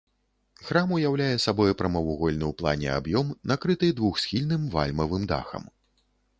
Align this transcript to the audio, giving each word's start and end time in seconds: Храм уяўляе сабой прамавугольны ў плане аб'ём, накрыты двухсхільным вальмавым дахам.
Храм 0.69 0.93
уяўляе 0.95 1.35
сабой 1.45 1.75
прамавугольны 1.81 2.45
ў 2.49 2.53
плане 2.63 2.89
аб'ём, 3.01 3.27
накрыты 3.53 3.87
двухсхільным 4.03 4.69
вальмавым 4.77 5.23
дахам. 5.33 5.73